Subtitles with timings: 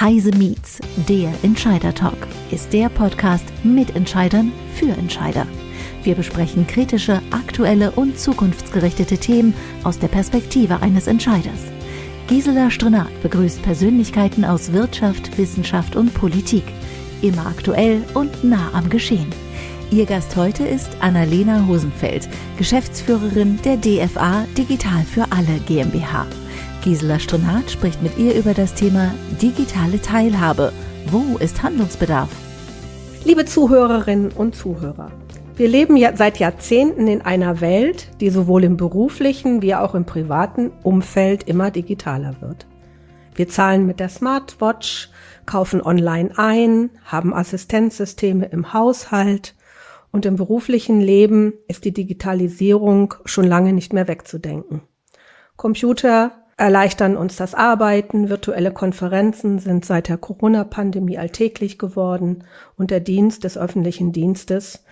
[0.00, 0.78] Heise Meets,
[1.08, 5.44] der Entscheider Talk, ist der Podcast mit Entscheidern für Entscheider.
[6.04, 11.64] Wir besprechen kritische, aktuelle und zukunftsgerichtete Themen aus der Perspektive eines Entscheiders.
[12.28, 16.62] Gisela Strenat begrüßt Persönlichkeiten aus Wirtschaft, Wissenschaft und Politik.
[17.20, 19.26] Immer aktuell und nah am Geschehen.
[19.90, 26.24] Ihr Gast heute ist Annalena Hosenfeld, Geschäftsführerin der DFA Digital für alle GmbH.
[26.82, 30.72] Gisela Stronat spricht mit ihr über das Thema digitale Teilhabe.
[31.06, 32.30] Wo ist Handlungsbedarf?
[33.24, 35.10] Liebe Zuhörerinnen und Zuhörer,
[35.56, 40.04] wir leben ja seit Jahrzehnten in einer Welt, die sowohl im beruflichen wie auch im
[40.04, 42.66] privaten Umfeld immer digitaler wird.
[43.34, 45.10] Wir zahlen mit der Smartwatch,
[45.46, 49.56] kaufen online ein, haben Assistenzsysteme im Haushalt
[50.12, 54.82] und im beruflichen Leben ist die Digitalisierung schon lange nicht mehr wegzudenken.
[55.56, 58.28] Computer erleichtern uns das Arbeiten.
[58.28, 62.44] Virtuelle Konferenzen sind seit der Corona-Pandemie alltäglich geworden
[62.76, 64.84] und der Dienst des öffentlichen Dienstes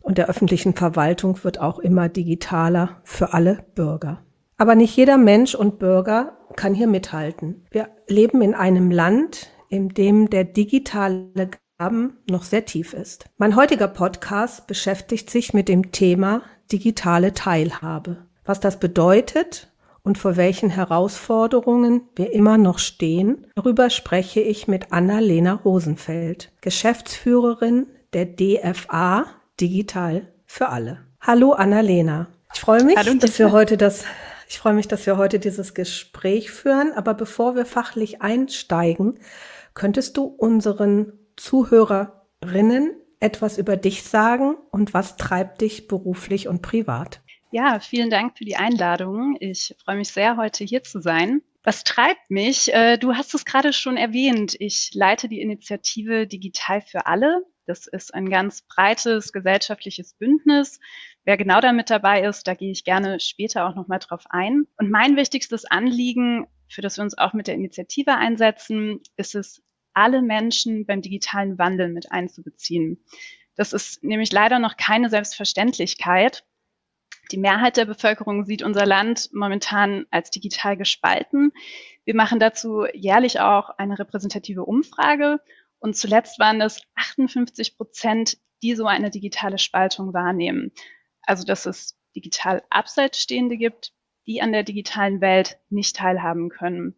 [0.00, 4.22] und der öffentlichen Verwaltung wird auch immer digitaler für alle Bürger.
[4.56, 7.66] Aber nicht jeder Mensch und Bürger kann hier mithalten.
[7.70, 13.26] Wir leben in einem Land, in dem der digitale Graben noch sehr tief ist.
[13.38, 18.18] Mein heutiger Podcast beschäftigt sich mit dem Thema digitale Teilhabe.
[18.44, 19.69] Was das bedeutet
[20.02, 27.86] und vor welchen Herausforderungen wir immer noch stehen, darüber spreche ich mit Anna-Lena Rosenfeld, Geschäftsführerin
[28.12, 29.26] der DFA
[29.60, 30.98] Digital für alle.
[31.20, 32.28] Hallo Anna-Lena.
[32.54, 34.04] Ich freue mich, Hallo, dass wir heute das
[34.50, 39.20] ich freue mich, dass wir heute dieses Gespräch führen, aber bevor wir fachlich einsteigen,
[39.74, 47.20] könntest du unseren Zuhörerinnen etwas über dich sagen und was treibt dich beruflich und privat?
[47.52, 49.36] Ja, vielen Dank für die Einladung.
[49.40, 51.42] Ich freue mich sehr, heute hier zu sein.
[51.64, 52.72] Was treibt mich?
[52.72, 54.54] Äh, du hast es gerade schon erwähnt.
[54.60, 57.44] Ich leite die Initiative Digital für alle.
[57.66, 60.78] Das ist ein ganz breites gesellschaftliches Bündnis.
[61.24, 64.68] Wer genau damit dabei ist, da gehe ich gerne später auch nochmal drauf ein.
[64.78, 69.60] Und mein wichtigstes Anliegen, für das wir uns auch mit der Initiative einsetzen, ist es,
[69.92, 73.04] alle Menschen beim digitalen Wandel mit einzubeziehen.
[73.56, 76.44] Das ist nämlich leider noch keine Selbstverständlichkeit.
[77.30, 81.52] Die Mehrheit der Bevölkerung sieht unser Land momentan als digital gespalten.
[82.04, 85.40] Wir machen dazu jährlich auch eine repräsentative Umfrage
[85.78, 90.72] und zuletzt waren es 58 Prozent, die so eine digitale Spaltung wahrnehmen.
[91.22, 93.92] Also dass es digital abseits Stehende gibt,
[94.26, 96.96] die an der digitalen Welt nicht teilhaben können.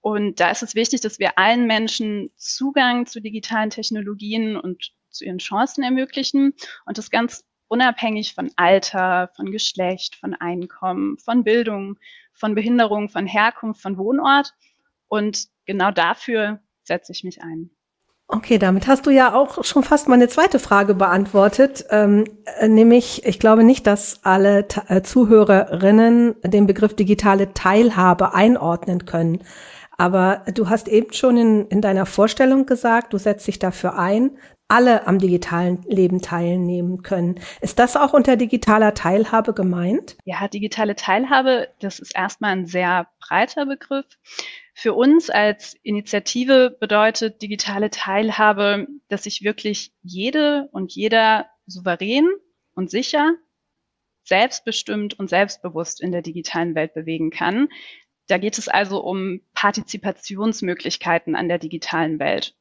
[0.00, 5.24] Und da ist es wichtig, dass wir allen Menschen Zugang zu digitalen Technologien und zu
[5.24, 11.98] ihren Chancen ermöglichen und das ganz unabhängig von Alter, von Geschlecht, von Einkommen, von Bildung,
[12.32, 14.54] von Behinderung, von Herkunft, von Wohnort.
[15.08, 17.70] Und genau dafür setze ich mich ein.
[18.26, 22.24] Okay, damit hast du ja auch schon fast meine zweite Frage beantwortet, ähm,
[22.58, 29.40] äh, nämlich ich glaube nicht, dass alle äh, Zuhörerinnen den Begriff digitale Teilhabe einordnen können.
[29.96, 34.38] Aber du hast eben schon in, in deiner Vorstellung gesagt, du setzt dich dafür ein,
[34.68, 37.40] alle am digitalen Leben teilnehmen können.
[37.60, 40.16] Ist das auch unter digitaler Teilhabe gemeint?
[40.24, 44.06] Ja, digitale Teilhabe, das ist erstmal ein sehr breiter Begriff.
[44.74, 52.28] Für uns als Initiative bedeutet digitale Teilhabe, dass sich wirklich jede und jeder souverän
[52.74, 53.34] und sicher,
[54.24, 57.68] selbstbestimmt und selbstbewusst in der digitalen Welt bewegen kann.
[58.26, 62.56] Da geht es also um Partizipationsmöglichkeiten an der digitalen Welt.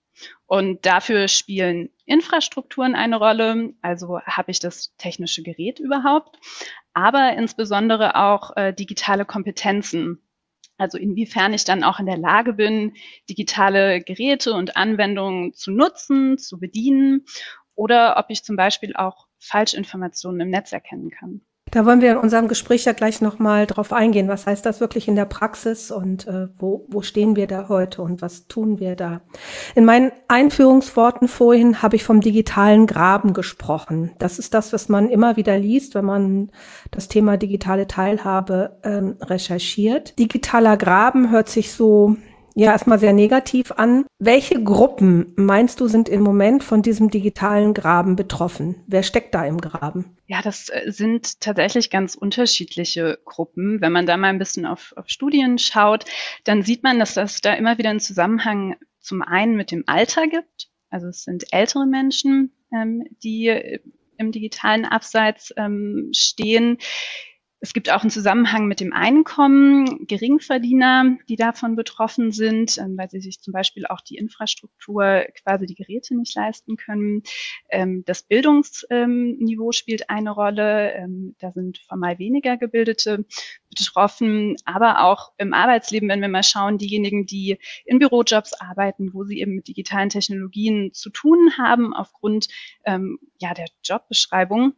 [0.45, 3.73] Und dafür spielen Infrastrukturen eine Rolle.
[3.81, 6.37] Also habe ich das technische Gerät überhaupt,
[6.93, 10.21] aber insbesondere auch äh, digitale Kompetenzen.
[10.77, 12.93] Also inwiefern ich dann auch in der Lage bin,
[13.29, 17.25] digitale Geräte und Anwendungen zu nutzen, zu bedienen
[17.75, 21.41] oder ob ich zum Beispiel auch Falschinformationen im Netz erkennen kann.
[21.73, 24.27] Da wollen wir in unserem Gespräch ja gleich nochmal drauf eingehen.
[24.27, 28.03] Was heißt das wirklich in der Praxis und äh, wo, wo stehen wir da heute
[28.03, 29.21] und was tun wir da?
[29.73, 34.11] In meinen Einführungsworten vorhin habe ich vom digitalen Graben gesprochen.
[34.19, 36.51] Das ist das, was man immer wieder liest, wenn man
[36.91, 40.19] das Thema digitale Teilhabe ähm, recherchiert.
[40.19, 42.17] Digitaler Graben hört sich so
[42.55, 44.05] ja erstmal sehr negativ an.
[44.19, 48.83] Welche Gruppen meinst du sind im Moment von diesem digitalen Graben betroffen?
[48.87, 50.17] Wer steckt da im Graben?
[50.27, 53.81] Ja, das äh, sind tatsächlich ganz unterschiedliche Gruppen.
[53.81, 56.05] Wenn man da mal ein bisschen auf, auf Studien schaut,
[56.43, 60.27] dann sieht man, dass das da immer wieder einen Zusammenhang zum einen mit dem Alter
[60.27, 60.69] gibt.
[60.89, 63.79] Also es sind ältere Menschen, ähm, die
[64.17, 66.77] im digitalen Abseits ähm, stehen
[67.63, 73.09] Es gibt auch einen Zusammenhang mit dem Einkommen, Geringverdiener, die davon betroffen sind, ähm, weil
[73.09, 77.23] sie sich zum Beispiel auch die Infrastruktur, quasi die Geräte nicht leisten können.
[77.69, 80.91] Ähm, das Bildungsniveau spielt eine Rolle.
[80.91, 83.23] Ähm, da sind formal weniger Gebildete
[83.69, 89.23] betroffen, aber auch im Arbeitsleben, wenn wir mal schauen, diejenigen, die in Bürojobs arbeiten, wo
[89.23, 92.49] sie eben mit digitalen Technologien zu tun haben, aufgrund
[92.85, 94.75] ja, der Jobbeschreibung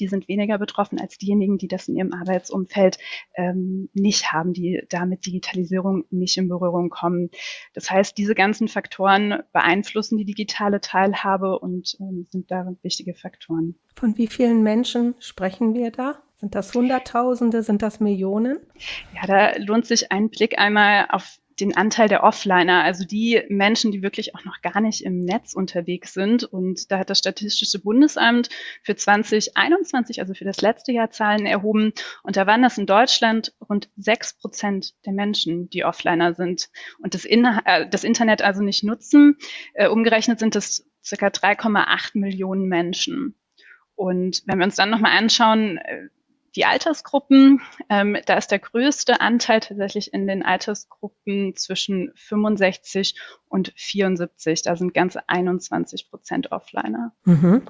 [0.00, 2.98] die sind weniger betroffen als diejenigen, die das in ihrem Arbeitsumfeld
[3.34, 7.30] ähm, nicht haben, die da mit Digitalisierung nicht in Berührung kommen.
[7.74, 13.76] Das heißt, diese ganzen Faktoren beeinflussen die digitale Teilhabe und ähm, sind darin wichtige Faktoren.
[13.94, 16.22] Von wie vielen Menschen sprechen wir da?
[16.36, 17.62] Sind das Hunderttausende?
[17.62, 18.58] Sind das Millionen?
[19.14, 23.92] Ja, da lohnt sich ein Blick einmal auf den Anteil der Offliner, also die Menschen,
[23.92, 26.44] die wirklich auch noch gar nicht im Netz unterwegs sind.
[26.44, 28.48] Und da hat das Statistische Bundesamt
[28.82, 31.92] für 2021, also für das letzte Jahr, Zahlen erhoben.
[32.22, 36.68] Und da waren das in Deutschland rund sechs Prozent der Menschen, die Offliner sind
[36.98, 39.36] und das, in äh, das Internet also nicht nutzen.
[39.74, 43.34] Äh, umgerechnet sind es circa 3,8 Millionen Menschen.
[43.94, 46.08] Und wenn wir uns dann nochmal anschauen, äh,
[46.56, 53.14] die Altersgruppen, ähm, da ist der größte Anteil tatsächlich in den Altersgruppen zwischen 65
[53.48, 54.62] und 74.
[54.62, 57.12] Da sind ganze 21 Prozent Offliner.
[57.24, 57.62] Mhm.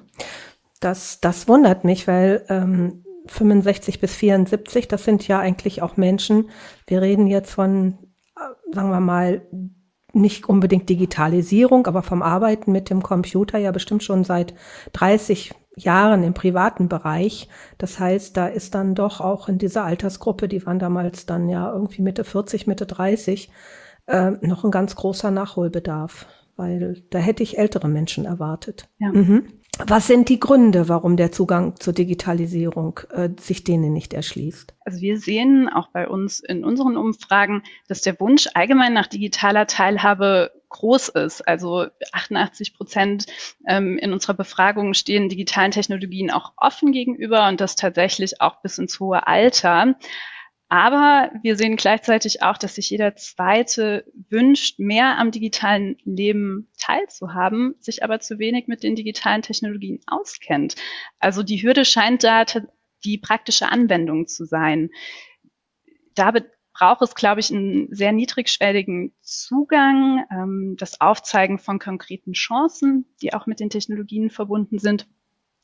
[0.79, 6.49] Das, das wundert mich, weil ähm, 65 bis 74, das sind ja eigentlich auch Menschen.
[6.87, 7.99] Wir reden jetzt von,
[8.35, 9.47] äh, sagen wir mal,
[10.13, 14.53] nicht unbedingt Digitalisierung, aber vom Arbeiten mit dem Computer ja bestimmt schon seit
[14.93, 17.47] 30, Jahren im privaten Bereich.
[17.77, 21.71] Das heißt, da ist dann doch auch in dieser Altersgruppe, die waren damals dann ja
[21.71, 23.49] irgendwie Mitte 40, Mitte 30,
[24.07, 26.25] äh, noch ein ganz großer Nachholbedarf,
[26.57, 28.89] weil da hätte ich ältere Menschen erwartet.
[28.99, 29.11] Ja.
[29.11, 29.47] Mhm.
[29.87, 34.75] Was sind die Gründe, warum der Zugang zur Digitalisierung äh, sich denen nicht erschließt?
[34.81, 39.67] Also wir sehen auch bei uns in unseren Umfragen, dass der Wunsch allgemein nach digitaler
[39.67, 41.47] Teilhabe groß ist.
[41.47, 43.27] Also 88 Prozent
[43.67, 48.79] ähm, in unserer Befragung stehen digitalen Technologien auch offen gegenüber und das tatsächlich auch bis
[48.79, 49.95] ins hohe Alter.
[50.71, 57.75] Aber wir sehen gleichzeitig auch, dass sich jeder Zweite wünscht, mehr am digitalen Leben teilzuhaben,
[57.79, 60.75] sich aber zu wenig mit den digitalen Technologien auskennt.
[61.19, 62.45] Also die Hürde scheint da
[63.03, 64.91] die praktische Anwendung zu sein.
[66.15, 66.33] Da
[66.73, 73.33] braucht es, glaube ich, einen sehr niedrigschwelligen Zugang, ähm, das Aufzeigen von konkreten Chancen, die
[73.33, 75.07] auch mit den Technologien verbunden sind.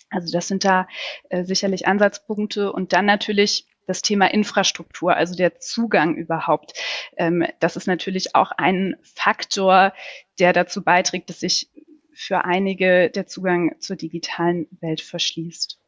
[0.09, 0.87] Also das sind da
[1.29, 6.73] äh, sicherlich Ansatzpunkte und dann natürlich das Thema Infrastruktur, also der Zugang überhaupt.
[7.15, 9.93] Ähm, das ist natürlich auch ein Faktor,
[10.39, 11.69] der dazu beiträgt, dass sich
[12.13, 15.79] für einige der Zugang zur digitalen Welt verschließt.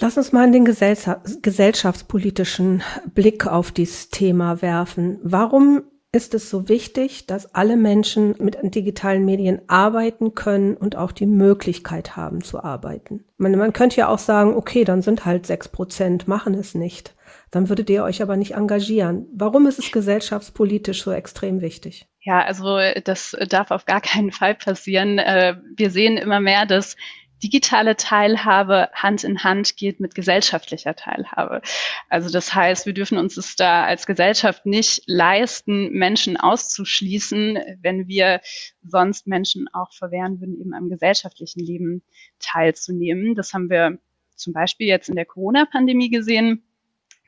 [0.00, 2.82] Lass uns mal den gesellschaftspolitischen
[3.14, 5.18] Blick auf dieses Thema werfen.
[5.22, 11.12] Warum ist es so wichtig, dass alle Menschen mit digitalen Medien arbeiten können und auch
[11.12, 13.24] die Möglichkeit haben zu arbeiten?
[13.38, 17.14] Man, man könnte ja auch sagen, okay, dann sind halt sechs Prozent, machen es nicht.
[17.50, 19.26] Dann würdet ihr euch aber nicht engagieren.
[19.34, 22.06] Warum ist es gesellschaftspolitisch so extrem wichtig?
[22.20, 25.18] Ja, also das darf auf gar keinen Fall passieren.
[25.18, 26.96] Äh, wir sehen immer mehr, dass
[27.42, 31.62] digitale Teilhabe Hand in Hand geht mit gesellschaftlicher Teilhabe.
[32.08, 38.06] Also das heißt, wir dürfen uns es da als Gesellschaft nicht leisten, Menschen auszuschließen, wenn
[38.06, 38.40] wir
[38.82, 42.02] sonst Menschen auch verwehren würden, eben am gesellschaftlichen Leben
[42.38, 43.34] teilzunehmen.
[43.34, 43.98] Das haben wir
[44.36, 46.62] zum Beispiel jetzt in der Corona-Pandemie gesehen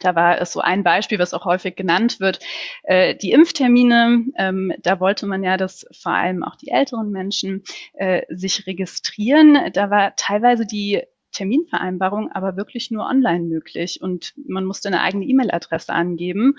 [0.00, 2.40] da war es so ein Beispiel, was auch häufig genannt wird.
[2.82, 7.62] Äh, die Impftermine, ähm, da wollte man ja, dass vor allem auch die älteren Menschen
[7.94, 9.72] äh, sich registrieren.
[9.72, 15.26] Da war teilweise die Terminvereinbarung aber wirklich nur online möglich und man musste eine eigene
[15.26, 16.56] E-Mail-Adresse angeben,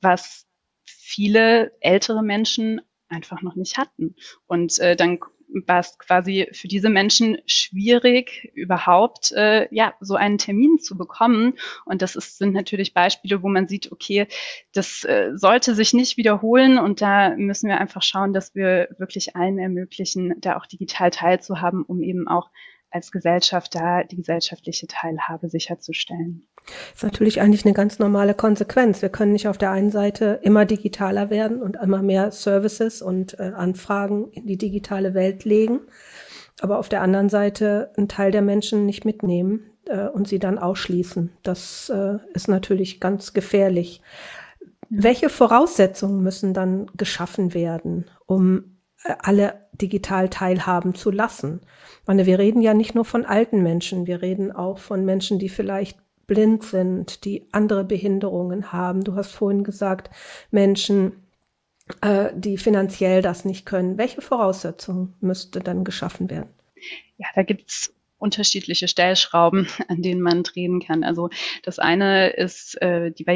[0.00, 0.46] was
[0.84, 4.14] viele ältere Menschen einfach noch nicht hatten.
[4.46, 5.18] Und äh, dann
[5.66, 11.54] war es quasi für diese Menschen schwierig, überhaupt äh, ja so einen Termin zu bekommen.
[11.84, 14.26] Und das ist, sind natürlich Beispiele, wo man sieht, okay,
[14.72, 16.78] das äh, sollte sich nicht wiederholen.
[16.78, 21.82] Und da müssen wir einfach schauen, dass wir wirklich allen ermöglichen, da auch digital teilzuhaben,
[21.82, 22.50] um eben auch
[22.90, 26.46] als Gesellschaft da die gesellschaftliche Teilhabe sicherzustellen.
[26.66, 29.02] Das ist natürlich eigentlich eine ganz normale Konsequenz.
[29.02, 33.38] Wir können nicht auf der einen Seite immer digitaler werden und immer mehr Services und
[33.38, 35.80] äh, Anfragen in die digitale Welt legen,
[36.60, 40.58] aber auf der anderen Seite einen Teil der Menschen nicht mitnehmen äh, und sie dann
[40.58, 41.30] ausschließen.
[41.42, 44.02] Das äh, ist natürlich ganz gefährlich.
[44.90, 51.60] Welche Voraussetzungen müssen dann geschaffen werden, um alle digital teilhaben zu lassen?
[52.06, 55.48] Meine, wir reden ja nicht nur von alten Menschen, wir reden auch von Menschen, die
[55.48, 59.02] vielleicht blind sind, die andere Behinderungen haben.
[59.02, 60.10] Du hast vorhin gesagt,
[60.50, 61.24] Menschen,
[62.02, 63.98] äh, die finanziell das nicht können.
[63.98, 66.50] Welche Voraussetzungen müsste dann geschaffen werden?
[67.16, 71.02] Ja, da gibt's unterschiedliche Stellschrauben, an denen man drehen kann.
[71.02, 71.30] Also
[71.62, 73.26] das eine ist äh, die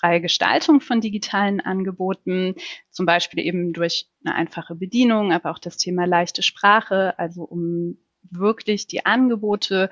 [0.00, 2.54] barrierefreie Gestaltung von digitalen Angeboten,
[2.90, 7.98] zum Beispiel eben durch eine einfache Bedienung, aber auch das Thema leichte Sprache, also um
[8.22, 9.90] wirklich die Angebote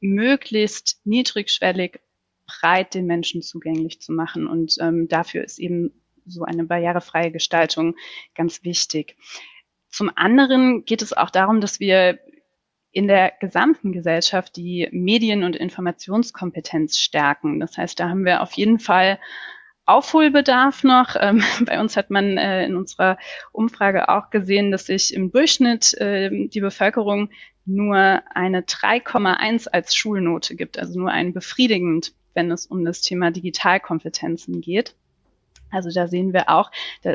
[0.00, 2.00] möglichst niedrigschwellig
[2.46, 4.46] breit den Menschen zugänglich zu machen.
[4.46, 7.96] Und ähm, dafür ist eben so eine barrierefreie Gestaltung
[8.34, 9.16] ganz wichtig.
[9.90, 12.18] Zum anderen geht es auch darum, dass wir
[12.98, 17.60] in der gesamten Gesellschaft die Medien- und Informationskompetenz stärken.
[17.60, 19.20] Das heißt, da haben wir auf jeden Fall
[19.86, 21.14] Aufholbedarf noch.
[21.16, 23.16] Ähm, bei uns hat man äh, in unserer
[23.52, 27.30] Umfrage auch gesehen, dass sich im Durchschnitt äh, die Bevölkerung
[27.64, 33.30] nur eine 3,1 als Schulnote gibt, also nur ein befriedigend, wenn es um das Thema
[33.30, 34.96] Digitalkompetenzen geht.
[35.70, 37.14] Also da sehen wir auch, da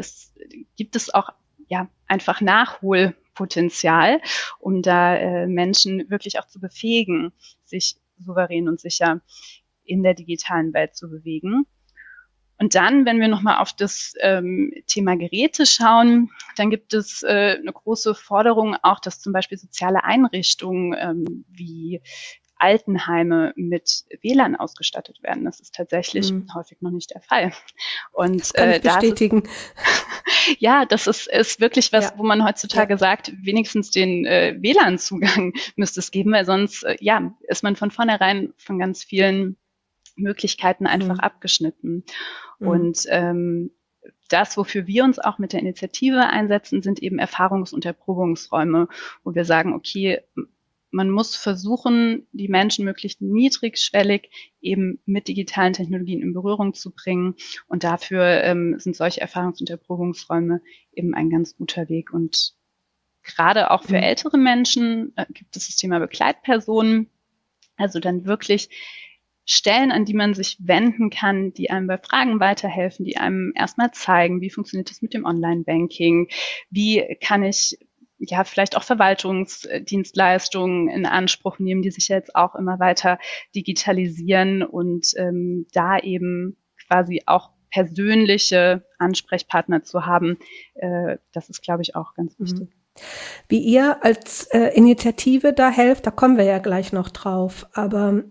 [0.78, 1.32] gibt es auch
[1.68, 2.40] ja einfach
[3.34, 4.22] Nachholpotenzial,
[4.60, 9.22] um da äh, Menschen wirklich auch zu befähigen, sich souverän und sicher
[9.84, 11.66] in der digitalen Welt zu bewegen.
[12.60, 17.58] Und dann, wenn wir nochmal auf das ähm, Thema Geräte schauen, dann gibt es äh,
[17.60, 22.02] eine große Forderung auch, dass zum Beispiel soziale Einrichtungen ähm, wie
[22.63, 25.43] Altenheime mit WLAN ausgestattet werden.
[25.43, 26.48] Das ist tatsächlich mhm.
[26.55, 27.51] häufig noch nicht der Fall.
[28.13, 29.41] Und das kann ich äh, bestätigen.
[29.41, 32.13] Ist, ja, das ist, ist wirklich was, ja.
[32.15, 32.98] wo man heutzutage ja.
[32.98, 37.91] sagt, wenigstens den äh, WLAN-Zugang müsste es geben, weil sonst äh, ja ist man von
[37.91, 39.58] vornherein von ganz vielen
[40.15, 41.20] Möglichkeiten einfach mhm.
[41.20, 42.05] abgeschnitten.
[42.60, 42.67] Mhm.
[42.67, 43.72] Und ähm,
[44.29, 48.88] das, wofür wir uns auch mit der Initiative einsetzen, sind eben Erfahrungs- und Erprobungsräume,
[49.25, 50.22] wo wir sagen, okay,
[50.93, 54.29] man muss versuchen, die Menschen möglichst niedrigschwellig
[54.62, 57.35] eben mit digitalen Technologien in Berührung zu bringen.
[57.67, 60.62] Und dafür ähm, sind solche Erfahrungs- und Erprobungsräume
[60.93, 62.13] eben ein ganz guter Weg.
[62.13, 62.53] Und
[63.23, 64.03] gerade auch für mhm.
[64.03, 67.09] ältere Menschen äh, gibt es das Thema Begleitpersonen.
[67.75, 68.69] Also dann wirklich
[69.45, 73.91] Stellen, an die man sich wenden kann, die einem bei Fragen weiterhelfen, die einem erstmal
[73.91, 76.29] zeigen, wie funktioniert das mit dem Online-Banking,
[76.69, 77.79] wie kann ich
[78.30, 83.20] ja, vielleicht auch Verwaltungsdienstleistungen in Anspruch nehmen, die sich jetzt auch immer weiter
[83.56, 90.38] digitalisieren und ähm, da eben quasi auch persönliche Ansprechpartner zu haben,
[90.75, 92.46] äh, das ist, glaube ich, auch ganz mhm.
[92.46, 92.70] wichtig.
[93.50, 98.24] Wie ihr als äh, Initiative da helft, da kommen wir ja gleich noch drauf, aber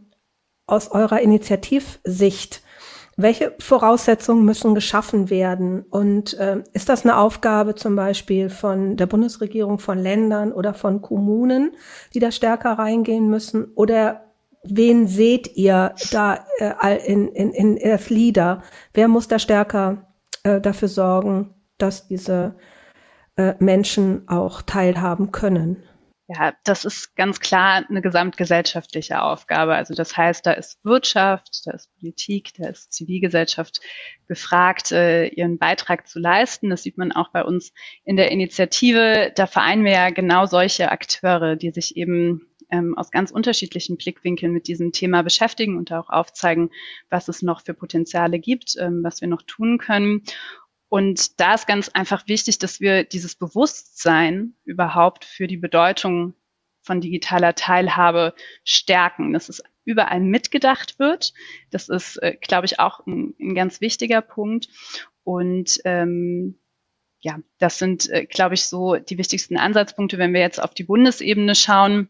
[0.67, 2.63] aus eurer Initiativsicht,
[3.23, 5.83] welche Voraussetzungen müssen geschaffen werden?
[5.91, 11.03] Und äh, ist das eine Aufgabe zum Beispiel von der Bundesregierung, von Ländern oder von
[11.03, 11.73] Kommunen,
[12.15, 13.73] die da stärker reingehen müssen?
[13.75, 18.63] Oder wen seht ihr da äh, in, in, in als Leader?
[18.95, 20.07] Wer muss da stärker
[20.43, 22.55] äh, dafür sorgen, dass diese
[23.37, 25.83] äh, Menschen auch teilhaben können?
[26.35, 29.75] Ja, das ist ganz klar eine gesamtgesellschaftliche Aufgabe.
[29.75, 33.81] Also das heißt, da ist Wirtschaft, da ist Politik, da ist Zivilgesellschaft
[34.29, 36.71] gefragt, äh, ihren Beitrag zu leisten.
[36.71, 37.75] Das sieht man auch bei uns
[38.05, 39.33] in der Initiative.
[39.35, 44.53] Da vereinen wir ja genau solche Akteure, die sich eben ähm, aus ganz unterschiedlichen Blickwinkeln
[44.53, 46.71] mit diesem Thema beschäftigen und auch aufzeigen,
[47.11, 50.23] was es noch für Potenziale gibt, ähm, was wir noch tun können.
[50.93, 56.35] Und da ist ganz einfach wichtig, dass wir dieses Bewusstsein überhaupt für die Bedeutung
[56.83, 61.33] von digitaler Teilhabe stärken, dass es überall mitgedacht wird.
[61.71, 64.69] Das ist, äh, glaube ich, auch ein, ein, ganz wichtiger Punkt.
[65.25, 66.59] Und ähm,
[67.21, 70.85] ja, das sind, äh, glaube ich, so die wichtigsten Ansatzpunkte, wenn wir jetzt auf die
[70.85, 72.09] Bundesebene schauen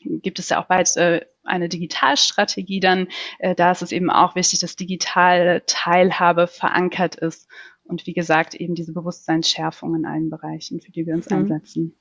[0.00, 3.08] gibt es ja auch bald äh, eine Digitalstrategie dann.
[3.38, 7.48] Äh, da ist es eben auch wichtig, dass digitale Teilhabe verankert ist
[7.88, 11.36] und wie gesagt eben diese Bewusstseinsschärfung in allen Bereichen, für die wir uns mhm.
[11.36, 11.94] einsetzen.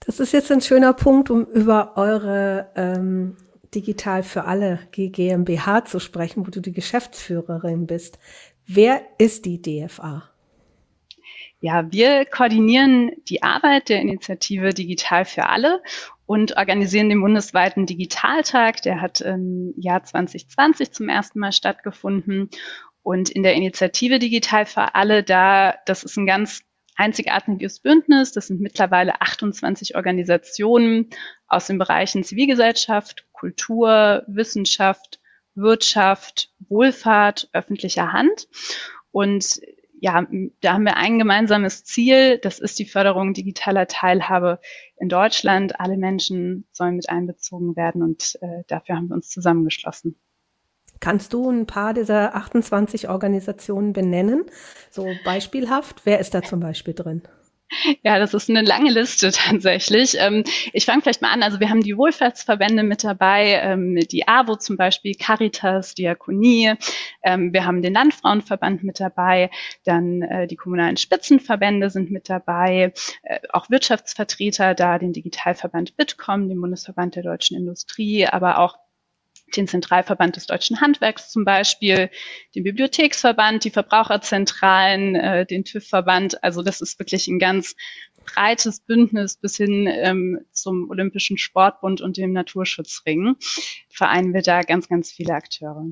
[0.00, 3.36] Das ist jetzt ein schöner Punkt, um über eure ähm,
[3.74, 8.18] Digital für alle GmbH zu sprechen, wo du die Geschäftsführerin bist.
[8.66, 10.30] Wer ist die DFA?
[11.60, 15.82] Ja, wir koordinieren die Arbeit der Initiative Digital für alle
[16.24, 18.80] und organisieren den bundesweiten Digitaltag.
[18.82, 22.48] Der hat im Jahr 2020 zum ersten Mal stattgefunden.
[23.02, 26.62] Und in der Initiative Digital für alle, da, das ist ein ganz
[26.96, 28.32] einzigartiges Bündnis.
[28.32, 31.08] Das sind mittlerweile 28 Organisationen
[31.46, 35.18] aus den Bereichen Zivilgesellschaft, Kultur, Wissenschaft,
[35.54, 38.48] Wirtschaft, Wohlfahrt, öffentlicher Hand.
[39.10, 39.60] Und
[40.00, 40.26] ja,
[40.60, 42.38] da haben wir ein gemeinsames Ziel.
[42.38, 44.60] Das ist die Förderung digitaler Teilhabe
[44.98, 45.78] in Deutschland.
[45.78, 50.18] Alle Menschen sollen mit einbezogen werden und äh, dafür haben wir uns zusammengeschlossen.
[51.00, 54.44] Kannst du ein paar dieser 28 Organisationen benennen?
[54.90, 56.02] So beispielhaft.
[56.04, 57.22] Wer ist da zum Beispiel drin?
[58.02, 60.16] Ja, das ist eine lange Liste tatsächlich.
[60.18, 61.42] Ähm, ich fange vielleicht mal an.
[61.42, 66.74] Also wir haben die Wohlfahrtsverbände mit dabei, ähm, die AWO zum Beispiel, Caritas, Diakonie.
[67.22, 69.50] Ähm, wir haben den Landfrauenverband mit dabei.
[69.84, 72.92] Dann äh, die kommunalen Spitzenverbände sind mit dabei.
[73.22, 78.76] Äh, auch Wirtschaftsvertreter da, den Digitalverband Bitkom, den Bundesverband der deutschen Industrie, aber auch
[79.56, 82.10] den Zentralverband des deutschen Handwerks zum Beispiel,
[82.54, 86.42] den Bibliotheksverband, die Verbraucherzentralen, äh, den TÜV-Verband.
[86.42, 87.76] Also das ist wirklich ein ganz
[88.24, 93.36] breites Bündnis bis hin ähm, zum Olympischen Sportbund und dem Naturschutzring.
[93.88, 95.86] Vereinen wir da ganz, ganz viele Akteure.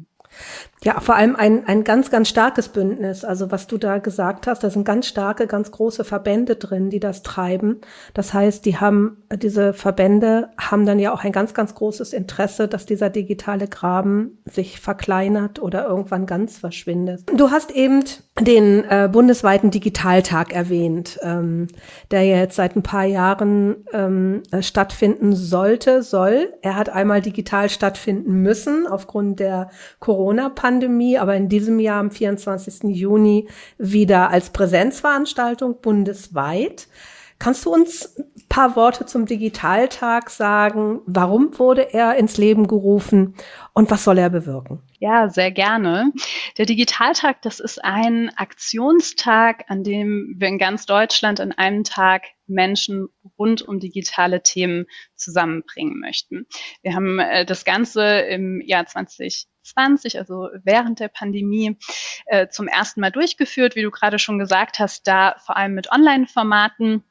[0.84, 3.24] Ja, vor allem ein, ein ganz, ganz starkes Bündnis.
[3.24, 7.00] Also was du da gesagt hast, da sind ganz starke, ganz große Verbände drin, die
[7.00, 7.80] das treiben.
[8.14, 12.68] Das heißt, die haben, diese Verbände haben dann ja auch ein ganz, ganz großes Interesse,
[12.68, 17.24] dass dieser digitale Graben sich verkleinert oder irgendwann ganz verschwindet.
[17.34, 18.04] Du hast eben
[18.40, 21.66] den äh, bundesweiten Digitaltag erwähnt, ähm,
[22.12, 26.52] der jetzt seit ein paar Jahren ähm, stattfinden sollte, soll.
[26.62, 29.70] Er hat einmal digital stattfinden müssen aufgrund der
[30.18, 30.78] Corona-Pandemie.
[30.88, 32.90] Pandemie, aber in diesem Jahr am 24.
[32.96, 33.48] Juni
[33.78, 36.88] wieder als Präsenzveranstaltung bundesweit.
[37.38, 41.00] Kannst du uns ein paar Worte zum Digitaltag sagen?
[41.06, 43.36] Warum wurde er ins Leben gerufen
[43.74, 44.82] und was soll er bewirken?
[44.98, 46.10] Ja, sehr gerne.
[46.56, 52.22] Der Digitaltag, das ist ein Aktionstag, an dem wir in ganz Deutschland an einem Tag
[52.48, 53.06] Menschen
[53.38, 56.46] rund um digitale Themen zusammenbringen möchten.
[56.82, 58.86] Wir haben äh, das Ganze im Jahr
[59.68, 61.76] 2020, also während der Pandemie,
[62.26, 65.90] äh, zum ersten Mal durchgeführt, wie du gerade schon gesagt hast, da vor allem mit
[65.90, 67.04] Online-Formaten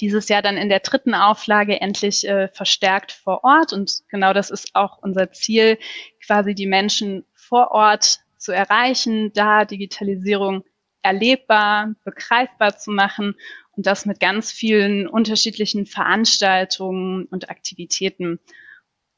[0.00, 3.72] dieses Jahr dann in der dritten Auflage endlich äh, verstärkt vor Ort.
[3.72, 5.78] Und genau das ist auch unser Ziel,
[6.24, 10.64] quasi die Menschen vor Ort zu erreichen, da Digitalisierung
[11.02, 13.34] erlebbar, begreifbar zu machen
[13.76, 18.38] und das mit ganz vielen unterschiedlichen Veranstaltungen und Aktivitäten.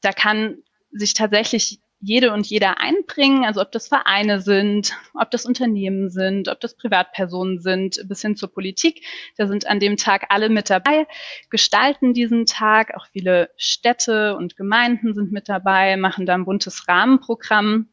[0.01, 0.57] Da kann
[0.91, 6.49] sich tatsächlich jede und jeder einbringen, also ob das Vereine sind, ob das Unternehmen sind,
[6.49, 9.05] ob das Privatpersonen sind, bis hin zur Politik.
[9.37, 11.07] Da sind an dem Tag alle mit dabei,
[11.49, 12.93] gestalten diesen Tag.
[12.95, 17.87] Auch viele Städte und Gemeinden sind mit dabei, machen da ein buntes Rahmenprogramm.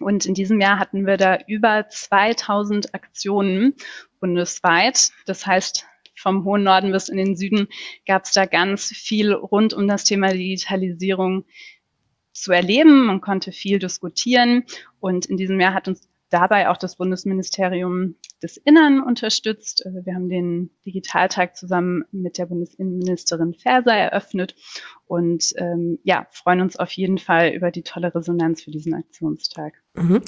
[0.00, 3.74] Und in diesem Jahr hatten wir da über 2000 Aktionen
[4.18, 5.10] bundesweit.
[5.24, 7.68] Das heißt, vom hohen Norden bis in den Süden
[8.06, 11.44] gab es da ganz viel rund um das Thema Digitalisierung
[12.40, 13.06] zu erleben.
[13.06, 14.64] Man konnte viel diskutieren
[15.00, 19.84] und in diesem Jahr hat uns dabei auch das Bundesministerium des Innern unterstützt.
[19.86, 24.54] Also wir haben den Digitaltag zusammen mit der Bundesinnenministerin Faeser eröffnet
[25.06, 29.74] und ähm, ja, freuen uns auf jeden Fall über die tolle Resonanz für diesen Aktionstag.
[29.96, 30.22] Mhm.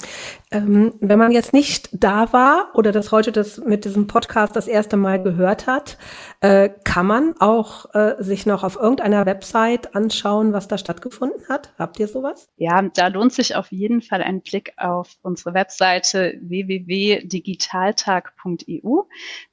[0.51, 4.67] Ähm, wenn man jetzt nicht da war oder das heute das mit diesem Podcast das
[4.67, 5.99] erste Mal gehört hat,
[6.41, 11.71] äh, kann man auch äh, sich noch auf irgendeiner Website anschauen, was da stattgefunden hat?
[11.77, 12.49] Habt ihr sowas?
[12.57, 19.03] Ja, da lohnt sich auf jeden Fall ein Blick auf unsere Webseite www.digitaltag.eu.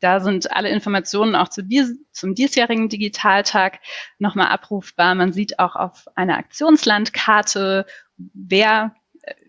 [0.01, 3.81] Da sind alle Informationen auch zu dies, zum diesjährigen Digitaltag
[4.19, 5.15] nochmal abrufbar.
[5.17, 8.95] Man sieht auch auf einer Aktionslandkarte, wer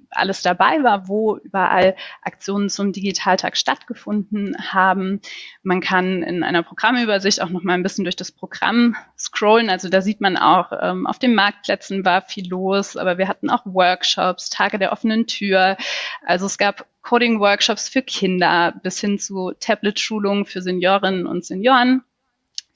[0.10, 5.22] alles dabei war, wo überall Aktionen zum Digitaltag stattgefunden haben.
[5.64, 9.70] Man kann in einer Programmübersicht auch noch mal ein bisschen durch das Programm scrollen.
[9.70, 13.50] Also da sieht man auch, ähm, auf den Marktplätzen war viel los, aber wir hatten
[13.50, 15.78] auch Workshops, Tage der offenen Tür.
[16.26, 22.04] Also es gab Coding-Workshops für Kinder bis hin zu Tablet-Schulungen für Seniorinnen und Senioren.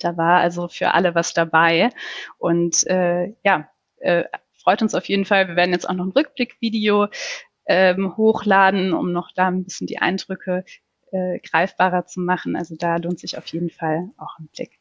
[0.03, 1.89] Da war also für alle was dabei.
[2.37, 4.23] Und äh, ja, äh,
[4.61, 5.47] freut uns auf jeden Fall.
[5.47, 7.07] Wir werden jetzt auch noch ein Rückblickvideo
[7.65, 10.65] ähm, hochladen, um noch da ein bisschen die Eindrücke
[11.11, 12.55] äh, greifbarer zu machen.
[12.55, 14.79] Also da lohnt sich auf jeden Fall auch ein Blick.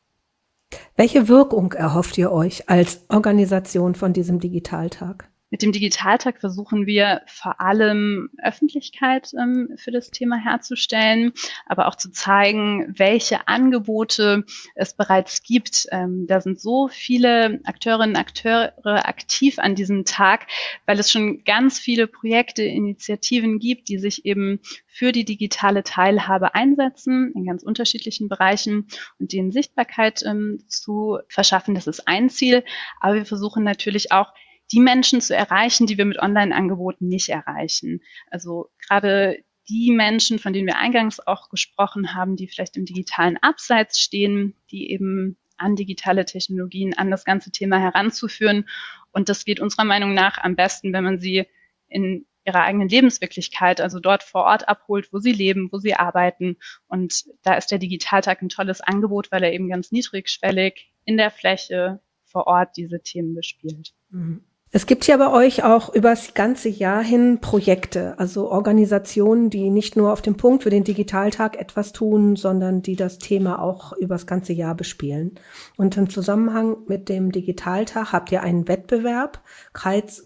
[0.96, 5.28] Welche Wirkung erhofft ihr euch als Organisation von diesem Digitaltag?
[5.50, 11.32] Mit dem Digitaltag versuchen wir vor allem Öffentlichkeit ähm, für das Thema herzustellen,
[11.66, 14.44] aber auch zu zeigen, welche Angebote
[14.76, 15.88] es bereits gibt.
[15.90, 20.46] Ähm, da sind so viele Akteurinnen und Akteure aktiv an diesem Tag,
[20.86, 26.54] weil es schon ganz viele Projekte, Initiativen gibt, die sich eben für die digitale Teilhabe
[26.54, 28.86] einsetzen in ganz unterschiedlichen Bereichen
[29.18, 31.74] und denen Sichtbarkeit ähm, zu verschaffen.
[31.74, 32.64] Das ist ein Ziel.
[33.00, 34.32] Aber wir versuchen natürlich auch
[34.72, 38.02] die Menschen zu erreichen, die wir mit Online-Angeboten nicht erreichen.
[38.30, 43.36] Also gerade die Menschen, von denen wir eingangs auch gesprochen haben, die vielleicht im digitalen
[43.38, 48.68] Abseits stehen, die eben an digitale Technologien, an das ganze Thema heranzuführen.
[49.12, 51.46] Und das geht unserer Meinung nach am besten, wenn man sie
[51.88, 56.56] in ihrer eigenen Lebenswirklichkeit, also dort vor Ort abholt, wo sie leben, wo sie arbeiten.
[56.88, 61.30] Und da ist der Digitaltag ein tolles Angebot, weil er eben ganz niedrigschwellig in der
[61.30, 63.92] Fläche vor Ort diese Themen bespielt.
[64.08, 64.44] Mhm.
[64.72, 69.96] Es gibt ja bei euch auch übers ganze Jahr hin Projekte, also Organisationen, die nicht
[69.96, 74.28] nur auf dem Punkt für den Digitaltag etwas tun, sondern die das Thema auch übers
[74.28, 75.34] ganze Jahr bespielen.
[75.76, 80.24] Und im Zusammenhang mit dem Digitaltag habt ihr einen Wettbewerb, Preis,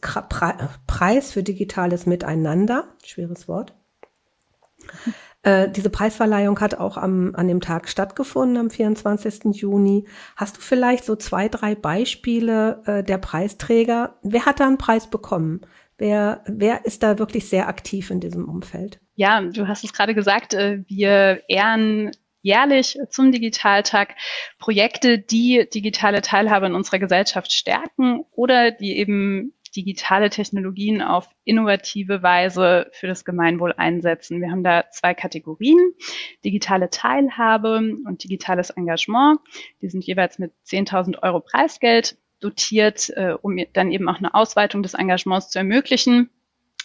[0.87, 3.75] Preis für digitales Miteinander, schweres Wort.
[5.45, 9.55] Äh, diese Preisverleihung hat auch am, an dem Tag stattgefunden, am 24.
[9.55, 10.07] Juni.
[10.37, 14.19] Hast du vielleicht so zwei, drei Beispiele äh, der Preisträger?
[14.23, 15.61] Wer hat da einen Preis bekommen?
[15.99, 18.99] Wer, wer ist da wirklich sehr aktiv in diesem Umfeld?
[19.17, 24.15] Ja, du hast es gerade gesagt, äh, wir ehren jährlich zum Digitaltag
[24.59, 32.23] Projekte, die digitale Teilhabe in unserer Gesellschaft stärken oder die eben digitale Technologien auf innovative
[32.23, 34.41] Weise für das Gemeinwohl einsetzen.
[34.41, 35.79] Wir haben da zwei Kategorien,
[36.45, 39.41] digitale Teilhabe und digitales Engagement.
[39.83, 44.83] Die sind jeweils mit 10.000 Euro Preisgeld dotiert, äh, um dann eben auch eine Ausweitung
[44.83, 46.31] des Engagements zu ermöglichen.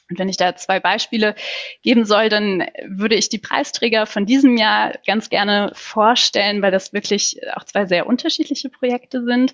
[0.10, 1.36] Und wenn ich da zwei Beispiele
[1.84, 6.94] geben soll, dann würde ich die Preisträger von diesem Jahr ganz gerne vorstellen, weil das
[6.94, 9.54] wirklich auch zwei sehr unterschiedliche Projekte sind.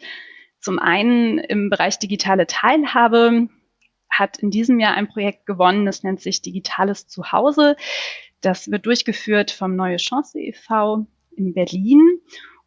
[0.66, 3.50] Zum einen im Bereich digitale Teilhabe
[4.10, 7.76] hat in diesem Jahr ein Projekt gewonnen, das nennt sich Digitales Zuhause.
[8.42, 11.06] Das wird durchgeführt vom Neue Chance e.V.
[11.38, 12.02] in Berlin.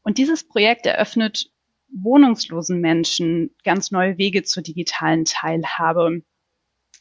[0.03, 1.51] Und dieses Projekt eröffnet
[1.93, 6.23] wohnungslosen Menschen ganz neue Wege zur digitalen Teilhabe.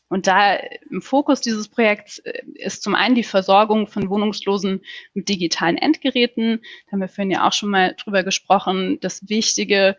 [0.10, 0.56] Und da
[0.90, 4.82] im Fokus dieses Projekts äh, ist zum einen die Versorgung von Wohnungslosen
[5.14, 6.62] mit digitalen Endgeräten.
[6.88, 8.98] Da haben wir vorhin ja auch schon mal drüber gesprochen.
[9.00, 9.96] Das Wichtige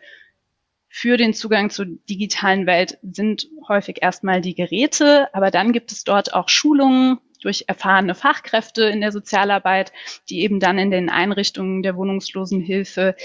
[0.89, 6.03] für den Zugang zur digitalen Welt sind häufig erstmal die Geräte, aber dann gibt es
[6.03, 9.93] dort auch Schulungen durch erfahrene Fachkräfte in der Sozialarbeit,
[10.29, 13.15] die eben dann in den Einrichtungen der Wohnungslosenhilfe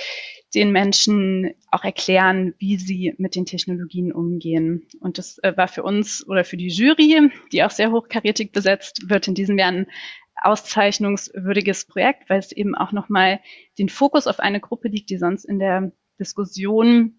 [0.55, 4.87] den Menschen auch erklären, wie sie mit den Technologien umgehen.
[5.01, 9.09] Und das äh, war für uns oder für die Jury, die auch sehr hochkarätig besetzt
[9.09, 9.87] wird, in diesem Jahr ein
[10.41, 13.41] auszeichnungswürdiges Projekt, weil es eben auch nochmal
[13.79, 17.17] den Fokus auf eine Gruppe liegt, die sonst in der Diskussion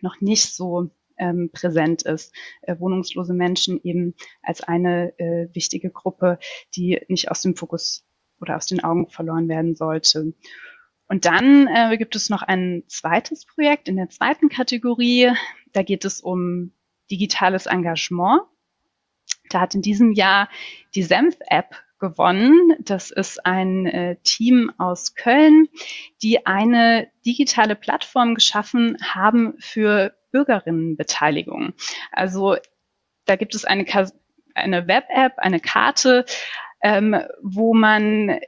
[0.00, 2.34] noch nicht so ähm, präsent ist.
[2.62, 6.38] Äh, wohnungslose Menschen eben als eine äh, wichtige Gruppe,
[6.74, 8.04] die nicht aus dem Fokus
[8.40, 10.34] oder aus den Augen verloren werden sollte.
[11.08, 15.32] Und dann äh, gibt es noch ein zweites Projekt in der zweiten Kategorie.
[15.72, 16.72] Da geht es um
[17.10, 18.42] digitales Engagement.
[19.50, 20.48] Da hat in diesem Jahr
[20.94, 21.76] die Senf-App
[22.10, 22.76] gewonnen.
[22.80, 25.68] Das ist ein äh, Team aus Köln,
[26.22, 31.74] die eine digitale Plattform geschaffen haben für Bürgerinnenbeteiligung.
[32.12, 32.56] Also
[33.24, 33.86] da gibt es eine,
[34.54, 36.24] eine Web-App, eine Karte,
[36.82, 38.38] ähm, wo man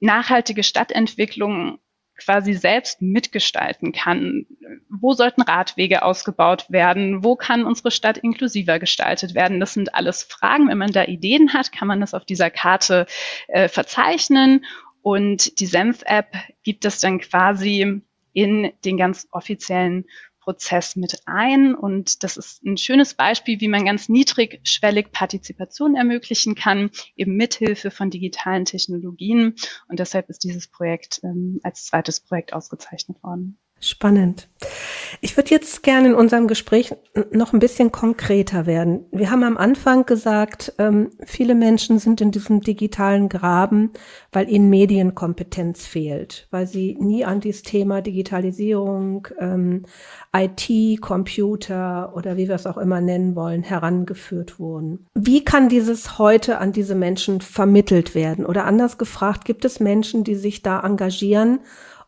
[0.00, 1.80] nachhaltige Stadtentwicklung
[2.16, 4.46] quasi selbst mitgestalten kann.
[4.88, 7.24] Wo sollten Radwege ausgebaut werden?
[7.24, 9.60] Wo kann unsere Stadt inklusiver gestaltet werden?
[9.60, 10.68] Das sind alles Fragen.
[10.68, 13.06] Wenn man da Ideen hat, kann man das auf dieser Karte
[13.48, 14.64] äh, verzeichnen.
[15.02, 20.06] Und die Senf-App gibt es dann quasi in den ganz offiziellen
[20.44, 21.74] Prozess mit ein.
[21.74, 27.90] Und das ist ein schönes Beispiel, wie man ganz niedrigschwellig Partizipation ermöglichen kann, eben mithilfe
[27.90, 29.54] von digitalen Technologien.
[29.88, 33.58] Und deshalb ist dieses Projekt ähm, als zweites Projekt ausgezeichnet worden.
[33.84, 34.48] Spannend.
[35.20, 36.94] Ich würde jetzt gerne in unserem Gespräch
[37.30, 39.04] noch ein bisschen konkreter werden.
[39.12, 43.90] Wir haben am Anfang gesagt, ähm, viele Menschen sind in diesem digitalen Graben,
[44.32, 49.82] weil ihnen Medienkompetenz fehlt, weil sie nie an dieses Thema Digitalisierung, ähm,
[50.34, 55.06] IT, Computer oder wie wir es auch immer nennen wollen, herangeführt wurden.
[55.14, 58.46] Wie kann dieses heute an diese Menschen vermittelt werden?
[58.46, 61.60] Oder anders gefragt, gibt es Menschen, die sich da engagieren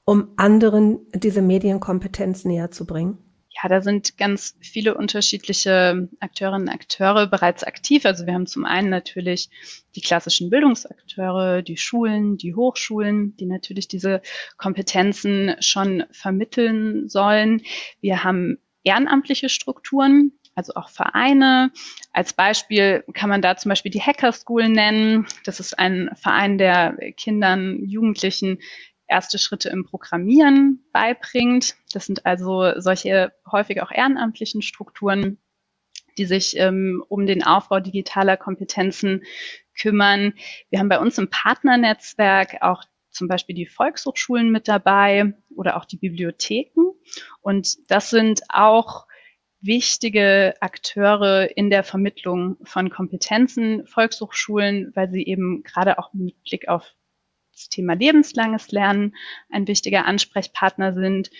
[0.06, 3.18] um anderen diese Medienkompetenz näher zu bringen?
[3.50, 8.04] Ja, da sind ganz viele unterschiedliche Akteurinnen und Akteure bereits aktiv.
[8.04, 9.50] Also wir haben zum einen natürlich
[9.94, 14.20] die klassischen Bildungsakteure, die Schulen, die Hochschulen, die natürlich diese
[14.58, 17.62] Kompetenzen schon vermitteln sollen.
[18.00, 21.72] Wir haben ehrenamtliche Strukturen, also auch Vereine.
[22.12, 25.26] Als Beispiel kann man da zum Beispiel die Hacker School nennen.
[25.44, 28.58] Das ist ein Verein, der Kindern, Jugendlichen
[29.08, 31.76] erste Schritte im Programmieren beibringt.
[31.92, 35.38] Das sind also solche häufig auch ehrenamtlichen Strukturen,
[36.18, 39.22] die sich ähm, um den Aufbau digitaler Kompetenzen
[39.78, 40.34] kümmern.
[40.70, 45.84] Wir haben bei uns im Partnernetzwerk auch zum Beispiel die Volkshochschulen mit dabei oder auch
[45.84, 46.92] die Bibliotheken.
[47.40, 49.06] Und das sind auch
[49.60, 56.68] wichtige Akteure in der Vermittlung von Kompetenzen, Volkshochschulen, weil sie eben gerade auch mit Blick
[56.68, 56.94] auf
[57.56, 59.16] das Thema lebenslanges Lernen
[59.50, 61.30] ein wichtiger Ansprechpartner sind.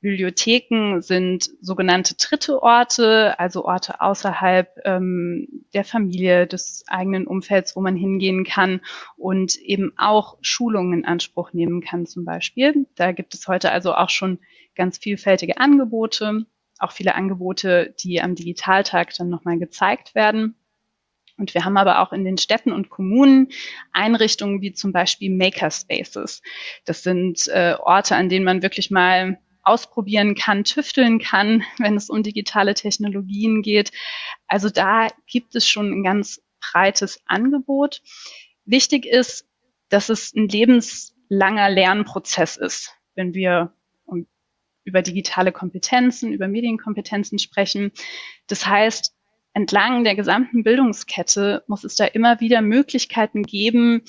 [0.00, 7.82] Bibliotheken sind sogenannte dritte Orte, also Orte außerhalb ähm, der Familie, des eigenen Umfelds, wo
[7.82, 8.80] man hingehen kann
[9.18, 12.86] und eben auch Schulungen in Anspruch nehmen kann zum Beispiel.
[12.96, 14.38] Da gibt es heute also auch schon
[14.74, 16.46] ganz vielfältige Angebote,
[16.78, 20.54] auch viele Angebote, die am Digitaltag dann nochmal gezeigt werden.
[21.40, 23.48] Und wir haben aber auch in den Städten und Kommunen
[23.92, 26.42] Einrichtungen wie zum Beispiel Makerspaces.
[26.84, 32.10] Das sind äh, Orte, an denen man wirklich mal ausprobieren kann, tüfteln kann, wenn es
[32.10, 33.90] um digitale Technologien geht.
[34.46, 38.02] Also da gibt es schon ein ganz breites Angebot.
[38.66, 39.48] Wichtig ist,
[39.88, 43.72] dass es ein lebenslanger Lernprozess ist, wenn wir
[44.84, 47.92] über digitale Kompetenzen, über Medienkompetenzen sprechen.
[48.46, 49.14] Das heißt,
[49.52, 54.02] entlang der gesamten Bildungskette muss es da immer wieder Möglichkeiten geben,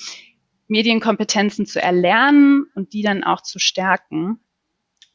[0.68, 4.40] Medienkompetenzen zu erlernen und die dann auch zu stärken.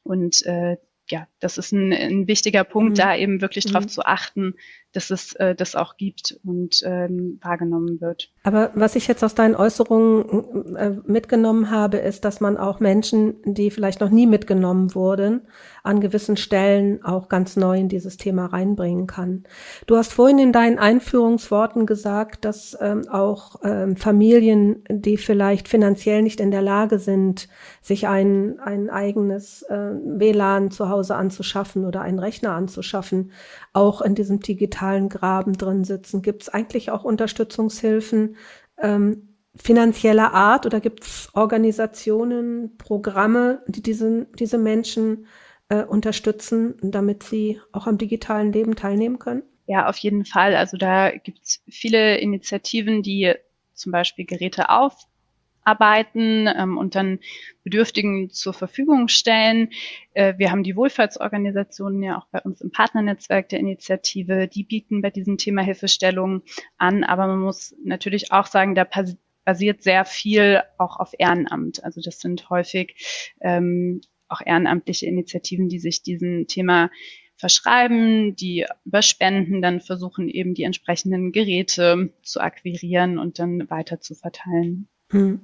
[0.04, 0.78] Und äh,
[1.10, 2.96] ja, das ist ein, ein wichtiger Punkt, mhm.
[2.96, 3.74] da eben wirklich mhm.
[3.74, 4.56] darauf zu achten,
[4.94, 8.32] dass es äh, das auch gibt und ähm, wahrgenommen wird.
[8.44, 13.36] Aber was ich jetzt aus deinen Äußerungen äh, mitgenommen habe, ist, dass man auch Menschen,
[13.46, 15.42] die vielleicht noch nie mitgenommen wurden,
[15.84, 19.44] an gewissen Stellen auch ganz neu in dieses Thema reinbringen kann.
[19.86, 26.24] Du hast vorhin in deinen Einführungsworten gesagt, dass ähm, auch ähm, Familien, die vielleicht finanziell
[26.24, 27.48] nicht in der Lage sind,
[27.82, 33.32] sich ein, ein eigenes äh, WLAN zu Hause anzuschaffen oder einen Rechner anzuschaffen,
[33.74, 36.22] auch in diesem digitalen Graben drin sitzen?
[36.22, 38.36] Gibt es eigentlich auch Unterstützungshilfen
[38.80, 45.28] ähm, finanzieller Art oder gibt es Organisationen, Programme, die diesen, diese Menschen
[45.70, 49.44] äh, unterstützen, damit sie auch am digitalen Leben teilnehmen können?
[49.66, 50.56] Ja, auf jeden Fall.
[50.56, 53.34] Also da gibt es viele Initiativen, die
[53.74, 54.96] zum Beispiel Geräte auf
[55.68, 57.20] arbeiten ähm, und dann
[57.64, 59.70] Bedürftigen zur Verfügung stellen.
[60.14, 65.02] Äh, wir haben die Wohlfahrtsorganisationen ja auch bei uns im Partnernetzwerk der Initiative, die bieten
[65.02, 66.42] bei diesem Thema Hilfestellung
[66.78, 68.88] an, aber man muss natürlich auch sagen, da
[69.44, 71.84] basiert sehr viel auch auf Ehrenamt.
[71.84, 76.90] Also das sind häufig ähm, auch ehrenamtliche Initiativen, die sich diesem Thema
[77.38, 84.00] verschreiben, die über Spenden dann versuchen, eben die entsprechenden Geräte zu akquirieren und dann weiter
[84.00, 84.88] zu verteilen.
[85.12, 85.42] Hm.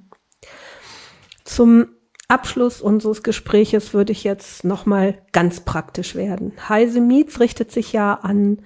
[1.44, 1.88] Zum
[2.28, 6.52] Abschluss unseres Gespräches würde ich jetzt nochmal ganz praktisch werden.
[6.68, 8.62] Heise Meets richtet sich ja an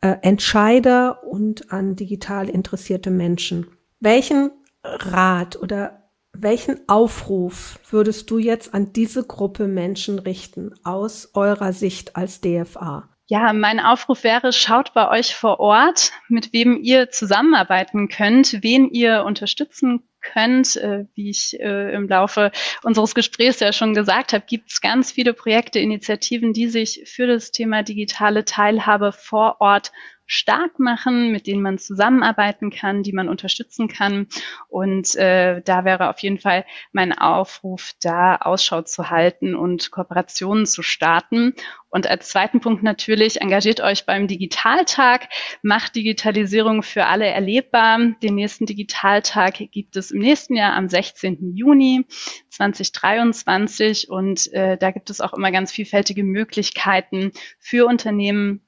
[0.00, 3.66] äh, Entscheider und an digital interessierte Menschen.
[4.00, 4.50] Welchen
[4.82, 12.16] Rat oder welchen Aufruf würdest du jetzt an diese Gruppe Menschen richten aus eurer Sicht
[12.16, 13.08] als DFA?
[13.26, 18.90] Ja, mein Aufruf wäre, schaut bei euch vor Ort, mit wem ihr zusammenarbeiten könnt, wen
[18.90, 20.76] ihr unterstützen könnt.
[20.76, 22.50] Äh, wie ich äh, im Laufe
[22.82, 27.26] unseres Gesprächs ja schon gesagt habe, gibt es ganz viele Projekte, Initiativen, die sich für
[27.26, 29.92] das Thema digitale Teilhabe vor Ort
[30.26, 34.26] stark machen, mit denen man zusammenarbeiten kann, die man unterstützen kann.
[34.68, 40.66] Und äh, da wäre auf jeden Fall mein Aufruf, da Ausschau zu halten und Kooperationen
[40.66, 41.54] zu starten.
[41.94, 45.28] Und als zweiten Punkt natürlich, engagiert euch beim Digitaltag,
[45.62, 48.00] macht Digitalisierung für alle erlebbar.
[48.20, 51.54] Den nächsten Digitaltag gibt es im nächsten Jahr am 16.
[51.54, 52.04] Juni
[52.48, 58.63] 2023 und äh, da gibt es auch immer ganz vielfältige Möglichkeiten für Unternehmen,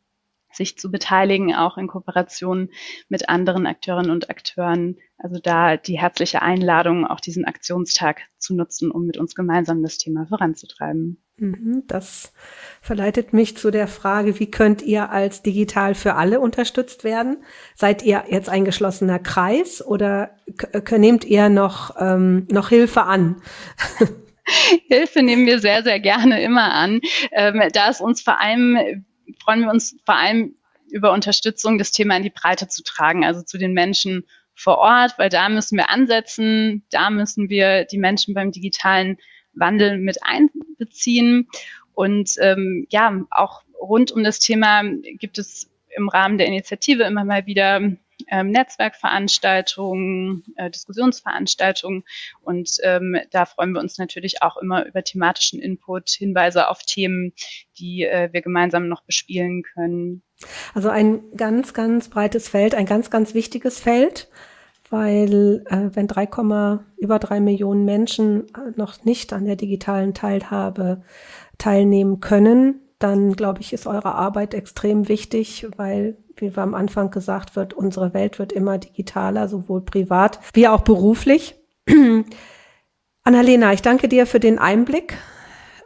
[0.57, 2.71] sich zu beteiligen, auch in Kooperation
[3.09, 4.97] mit anderen Akteurinnen und Akteuren.
[5.19, 9.99] Also da die herzliche Einladung, auch diesen Aktionstag zu nutzen, um mit uns gemeinsam das
[9.99, 11.23] Thema voranzutreiben.
[11.39, 12.33] Mhm, das
[12.81, 17.45] verleitet mich zu der Frage, wie könnt ihr als digital für alle unterstützt werden?
[17.75, 20.31] Seid ihr jetzt ein geschlossener Kreis oder
[20.97, 23.43] nehmt ihr noch, ähm, noch Hilfe an?
[24.89, 27.01] Hilfe nehmen wir sehr, sehr gerne immer an.
[27.33, 29.05] Ähm, da es uns vor allem
[29.47, 30.57] freuen wir uns vor allem
[30.91, 35.19] über Unterstützung, das Thema in die Breite zu tragen, also zu den Menschen vor Ort,
[35.19, 39.19] weil da müssen wir ansetzen, da müssen wir die Menschen beim digitalen
[39.53, 41.49] Wandel mit einbeziehen.
[41.95, 44.83] Und ähm, ja, auch rund um das Thema
[45.19, 47.81] gibt es im Rahmen der Initiative immer mal wieder
[48.29, 52.05] ähm, Netzwerkveranstaltungen, äh, Diskussionsveranstaltungen.
[52.43, 57.33] Und ähm, da freuen wir uns natürlich auch immer über thematischen Input, Hinweise auf Themen,
[57.79, 60.23] die äh, wir gemeinsam noch bespielen können.
[60.75, 64.29] Also ein ganz, ganz breites Feld, ein ganz, ganz wichtiges Feld.
[64.91, 66.29] weil äh, wenn 3,
[66.99, 71.03] über drei Millionen Menschen äh, noch nicht an der digitalen Teilhabe
[71.59, 77.11] teilnehmen können, dann glaube ich, ist eure Arbeit extrem wichtig, weil, wie wir am Anfang
[77.11, 81.57] gesagt wird, unsere Welt wird immer digitaler, sowohl privat wie auch beruflich.
[83.25, 85.17] Annalena, ich danke dir für den Einblick.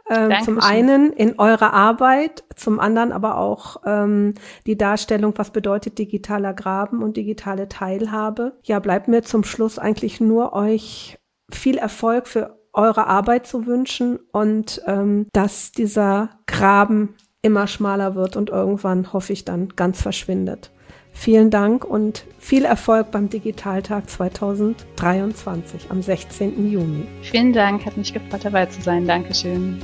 [0.09, 4.33] Ähm, zum einen in eure Arbeit, zum anderen aber auch ähm,
[4.65, 8.59] die Darstellung, was bedeutet digitaler Graben und digitale Teilhabe.
[8.63, 11.17] Ja, bleibt mir zum Schluss eigentlich nur euch
[11.49, 18.35] viel Erfolg für eure Arbeit zu wünschen und ähm, dass dieser Graben immer schmaler wird
[18.35, 20.69] und irgendwann hoffe ich dann ganz verschwindet.
[21.11, 26.71] Vielen Dank und viel Erfolg beim Digitaltag 2023 am 16.
[26.71, 27.05] Juni.
[27.23, 29.07] Vielen Dank, hat mich gefreut dabei zu sein.
[29.07, 29.81] Dankeschön.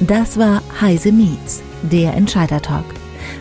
[0.00, 2.84] Das war Heise Meets, der Entscheider-Talk.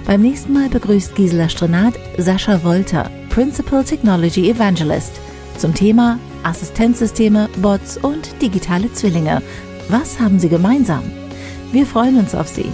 [0.05, 5.19] Beim nächsten Mal begrüßt Gisela Strenat Sascha Wolter, Principal Technology Evangelist,
[5.57, 9.41] zum Thema Assistenzsysteme, Bots und digitale Zwillinge.
[9.89, 11.03] Was haben sie gemeinsam?
[11.71, 12.71] Wir freuen uns auf Sie.